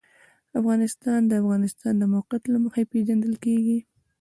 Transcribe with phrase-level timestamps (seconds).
[0.59, 3.77] افغانستان د د افغانستان د موقعیت له مخې پېژندل کېږي.